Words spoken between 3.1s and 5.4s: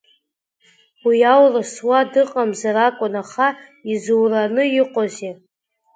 аха изуураны иҟоузеи?